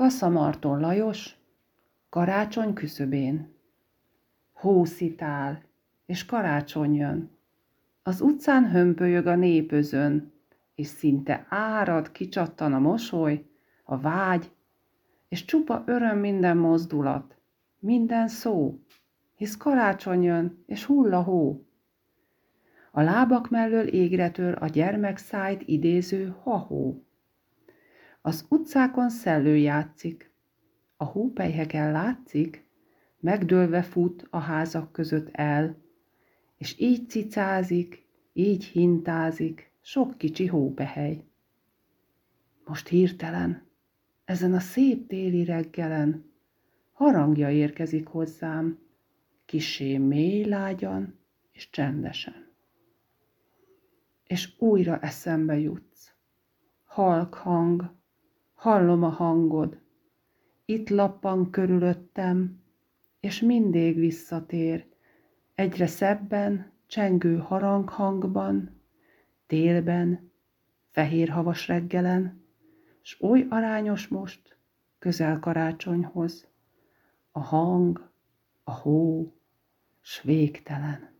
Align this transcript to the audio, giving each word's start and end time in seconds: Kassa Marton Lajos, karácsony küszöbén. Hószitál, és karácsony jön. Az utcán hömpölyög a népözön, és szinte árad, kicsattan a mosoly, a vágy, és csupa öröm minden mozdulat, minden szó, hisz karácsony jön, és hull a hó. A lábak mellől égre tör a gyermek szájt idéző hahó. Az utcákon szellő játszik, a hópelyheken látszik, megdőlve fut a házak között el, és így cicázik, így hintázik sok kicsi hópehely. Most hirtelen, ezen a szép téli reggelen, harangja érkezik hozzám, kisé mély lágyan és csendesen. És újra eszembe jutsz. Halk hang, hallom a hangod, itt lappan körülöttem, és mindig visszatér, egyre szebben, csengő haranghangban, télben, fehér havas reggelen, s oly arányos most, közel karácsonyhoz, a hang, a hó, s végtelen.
Kassa 0.00 0.28
Marton 0.28 0.80
Lajos, 0.80 1.36
karácsony 2.08 2.72
küszöbén. 2.72 3.54
Hószitál, 4.52 5.62
és 6.06 6.24
karácsony 6.24 6.94
jön. 6.94 7.30
Az 8.02 8.20
utcán 8.20 8.70
hömpölyög 8.70 9.26
a 9.26 9.36
népözön, 9.36 10.32
és 10.74 10.86
szinte 10.86 11.46
árad, 11.48 12.12
kicsattan 12.12 12.72
a 12.72 12.78
mosoly, 12.78 13.44
a 13.84 13.98
vágy, 13.98 14.50
és 15.28 15.44
csupa 15.44 15.82
öröm 15.86 16.18
minden 16.18 16.56
mozdulat, 16.56 17.36
minden 17.78 18.28
szó, 18.28 18.78
hisz 19.34 19.56
karácsony 19.56 20.22
jön, 20.22 20.64
és 20.66 20.84
hull 20.84 21.14
a 21.14 21.22
hó. 21.22 21.66
A 22.90 23.00
lábak 23.00 23.50
mellől 23.50 23.86
égre 23.86 24.30
tör 24.30 24.62
a 24.62 24.66
gyermek 24.66 25.16
szájt 25.16 25.62
idéző 25.66 26.34
hahó. 26.42 27.04
Az 28.22 28.46
utcákon 28.48 29.10
szellő 29.10 29.56
játszik, 29.56 30.34
a 30.96 31.04
hópelyheken 31.04 31.92
látszik, 31.92 32.68
megdőlve 33.20 33.82
fut 33.82 34.26
a 34.30 34.38
házak 34.38 34.92
között 34.92 35.28
el, 35.32 35.76
és 36.56 36.80
így 36.80 37.08
cicázik, 37.08 38.06
így 38.32 38.64
hintázik 38.64 39.72
sok 39.80 40.18
kicsi 40.18 40.46
hópehely. 40.46 41.24
Most 42.64 42.88
hirtelen, 42.88 43.68
ezen 44.24 44.54
a 44.54 44.60
szép 44.60 45.06
téli 45.06 45.44
reggelen, 45.44 46.32
harangja 46.92 47.50
érkezik 47.50 48.06
hozzám, 48.06 48.78
kisé 49.44 49.98
mély 49.98 50.44
lágyan 50.44 51.18
és 51.52 51.70
csendesen. 51.70 52.48
És 54.24 54.54
újra 54.58 54.98
eszembe 54.98 55.58
jutsz. 55.58 56.14
Halk 56.84 57.34
hang, 57.34 57.99
hallom 58.60 59.02
a 59.02 59.08
hangod, 59.08 59.80
itt 60.64 60.88
lappan 60.88 61.50
körülöttem, 61.50 62.62
és 63.20 63.40
mindig 63.40 63.96
visszatér, 63.98 64.86
egyre 65.54 65.86
szebben, 65.86 66.72
csengő 66.86 67.36
haranghangban, 67.36 68.80
télben, 69.46 70.30
fehér 70.90 71.28
havas 71.28 71.68
reggelen, 71.68 72.44
s 73.02 73.20
oly 73.20 73.46
arányos 73.50 74.08
most, 74.08 74.56
közel 74.98 75.38
karácsonyhoz, 75.38 76.46
a 77.30 77.40
hang, 77.40 78.10
a 78.64 78.72
hó, 78.72 79.32
s 80.00 80.22
végtelen. 80.22 81.19